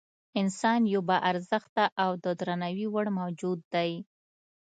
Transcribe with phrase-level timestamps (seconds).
[0.41, 3.91] انسان یو با ارزښته او د درناوي وړ موجود دی.